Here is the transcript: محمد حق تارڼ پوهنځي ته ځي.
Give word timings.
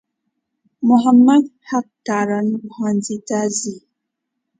محمد 0.89 1.43
حق 1.69 1.87
تارڼ 2.07 2.45
پوهنځي 2.69 3.17
ته 3.27 3.39
ځي. 3.59 3.75